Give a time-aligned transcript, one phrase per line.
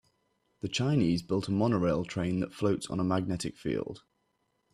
[0.61, 4.01] The Chinese built a monorail train that floats on a magnetic field.